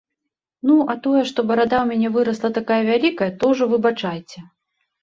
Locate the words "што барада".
1.31-1.77